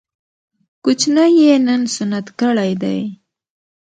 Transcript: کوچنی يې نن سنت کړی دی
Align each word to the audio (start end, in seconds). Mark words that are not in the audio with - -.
کوچنی 0.83 1.29
يې 1.39 1.53
نن 1.65 1.81
سنت 1.95 2.27
کړی 2.39 2.71
دی 2.81 2.99